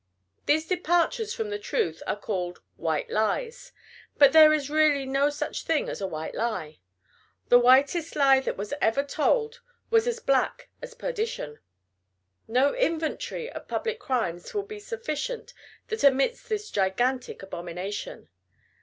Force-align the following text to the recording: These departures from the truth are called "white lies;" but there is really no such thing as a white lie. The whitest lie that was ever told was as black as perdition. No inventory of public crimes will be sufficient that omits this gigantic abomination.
These 0.47 0.65
departures 0.67 1.31
from 1.35 1.51
the 1.51 1.59
truth 1.59 2.01
are 2.07 2.15
called 2.19 2.59
"white 2.75 3.11
lies;" 3.11 3.71
but 4.17 4.33
there 4.33 4.51
is 4.51 4.67
really 4.67 5.05
no 5.05 5.29
such 5.29 5.61
thing 5.61 5.87
as 5.89 6.01
a 6.01 6.07
white 6.07 6.33
lie. 6.33 6.79
The 7.49 7.59
whitest 7.59 8.15
lie 8.15 8.39
that 8.39 8.57
was 8.57 8.73
ever 8.81 9.03
told 9.03 9.61
was 9.91 10.07
as 10.07 10.19
black 10.19 10.69
as 10.81 10.95
perdition. 10.95 11.59
No 12.47 12.73
inventory 12.73 13.47
of 13.51 13.67
public 13.67 13.99
crimes 13.99 14.55
will 14.55 14.63
be 14.65 14.79
sufficient 14.79 15.53
that 15.89 16.03
omits 16.03 16.41
this 16.41 16.71
gigantic 16.71 17.43
abomination. 17.43 18.27